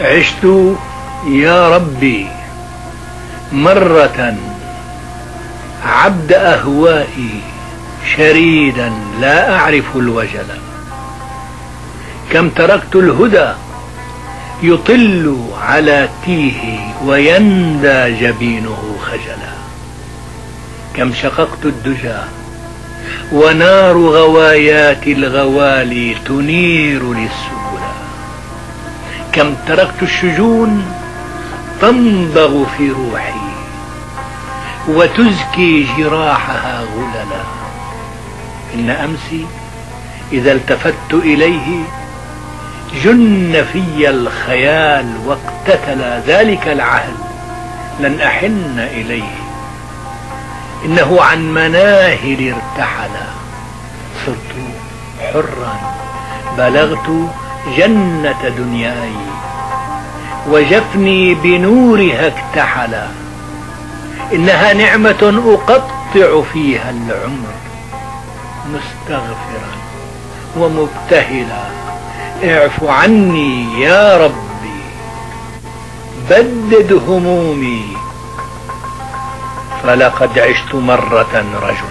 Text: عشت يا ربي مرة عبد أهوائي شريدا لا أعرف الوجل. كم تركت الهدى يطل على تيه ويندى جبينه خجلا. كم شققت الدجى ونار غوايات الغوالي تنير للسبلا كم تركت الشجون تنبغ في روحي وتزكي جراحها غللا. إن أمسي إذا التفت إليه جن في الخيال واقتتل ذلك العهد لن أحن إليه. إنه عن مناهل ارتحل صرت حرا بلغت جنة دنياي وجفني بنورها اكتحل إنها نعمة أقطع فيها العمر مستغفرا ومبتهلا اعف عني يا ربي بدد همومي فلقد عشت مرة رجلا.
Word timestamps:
عشت 0.00 0.44
يا 1.26 1.76
ربي 1.76 2.26
مرة 3.52 4.34
عبد 5.86 6.32
أهوائي 6.32 7.40
شريدا 8.16 8.92
لا 9.20 9.56
أعرف 9.56 9.96
الوجل. 9.96 10.46
كم 12.32 12.48
تركت 12.48 12.96
الهدى 12.96 13.52
يطل 14.62 15.36
على 15.62 16.08
تيه 16.26 16.94
ويندى 17.04 18.20
جبينه 18.20 18.96
خجلا. 19.02 19.52
كم 20.96 21.14
شققت 21.14 21.64
الدجى 21.64 22.18
ونار 23.32 23.96
غوايات 23.96 25.06
الغوالي 25.06 26.16
تنير 26.26 27.02
للسبلا 27.02 27.57
كم 29.38 29.54
تركت 29.68 30.02
الشجون 30.02 30.84
تنبغ 31.80 32.64
في 32.76 32.90
روحي 32.90 33.32
وتزكي 34.88 35.86
جراحها 35.98 36.80
غللا. 36.80 37.42
إن 38.74 38.90
أمسي 38.90 39.46
إذا 40.32 40.52
التفت 40.52 41.12
إليه 41.12 41.82
جن 43.04 43.64
في 43.72 44.10
الخيال 44.10 45.06
واقتتل 45.26 46.02
ذلك 46.26 46.68
العهد 46.68 47.16
لن 48.00 48.20
أحن 48.20 48.78
إليه. 48.78 49.38
إنه 50.84 51.18
عن 51.22 51.54
مناهل 51.54 52.54
ارتحل 52.54 53.10
صرت 54.26 54.54
حرا 55.32 55.78
بلغت 56.58 57.30
جنة 57.76 58.48
دنياي 58.58 59.12
وجفني 60.48 61.34
بنورها 61.34 62.26
اكتحل 62.26 62.94
إنها 64.32 64.72
نعمة 64.72 65.42
أقطع 65.46 66.42
فيها 66.52 66.90
العمر 66.90 67.54
مستغفرا 68.66 69.78
ومبتهلا 70.56 71.64
اعف 72.44 72.84
عني 72.84 73.80
يا 73.80 74.16
ربي 74.16 74.82
بدد 76.30 76.92
همومي 77.08 77.96
فلقد 79.82 80.38
عشت 80.38 80.74
مرة 80.74 81.44
رجلا. 81.62 81.88